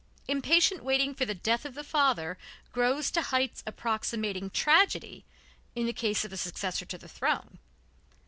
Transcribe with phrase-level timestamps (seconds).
[0.27, 2.39] Impatient waiting for the death of the father
[2.71, 5.25] grows to heights approximating tragedy
[5.75, 7.59] in the case of a successor to the throne.